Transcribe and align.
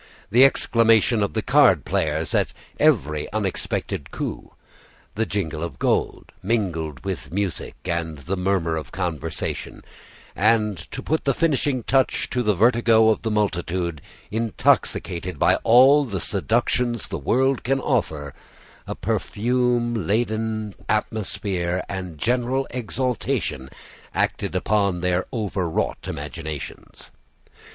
The 0.31 0.43
exclamation 0.43 1.21
of 1.21 1.33
the 1.33 1.43
card 1.43 1.85
players 1.85 2.33
at 2.33 2.53
every 2.79 3.31
unexpected 3.31 4.09
coup, 4.09 4.55
the 5.13 5.27
jingle 5.27 5.61
of 5.61 5.77
gold, 5.77 6.31
mingled 6.41 7.05
with 7.05 7.31
music 7.31 7.75
and 7.85 8.17
the 8.17 8.35
murmur 8.35 8.77
of 8.77 8.91
conversation; 8.91 9.83
and 10.35 10.75
to 10.89 11.03
put 11.03 11.23
the 11.23 11.35
finishing 11.35 11.83
touch 11.83 12.31
to 12.31 12.41
the 12.41 12.55
vertigo 12.55 13.09
of 13.09 13.21
that 13.21 13.29
multitude, 13.29 14.01
intoxicated 14.31 15.37
by 15.37 15.57
all 15.57 16.03
the 16.05 16.19
seductions 16.19 17.07
the 17.09 17.19
world 17.19 17.63
can 17.63 17.79
offer, 17.79 18.33
a 18.87 18.95
perfume 18.95 19.93
laden 19.93 20.73
atmosphere 20.89 21.83
and 21.87 22.17
general 22.17 22.65
exaltation 22.71 23.69
acted 24.15 24.55
upon 24.55 25.01
their 25.01 25.27
over 25.31 25.69
wrought 25.69 26.07
imaginations. 26.07 27.11